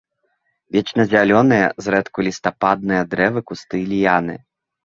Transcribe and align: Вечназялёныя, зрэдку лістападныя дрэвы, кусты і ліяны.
Вечназялёныя, 0.75 1.67
зрэдку 1.87 2.19
лістападныя 2.31 3.01
дрэвы, 3.15 3.39
кусты 3.51 3.75
і 3.85 3.87
ліяны. 3.93 4.35